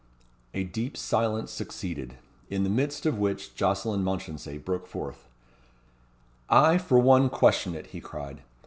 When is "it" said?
7.75-7.85